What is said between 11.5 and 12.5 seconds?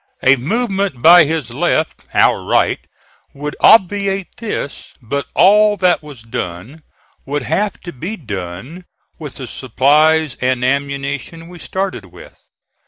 started with.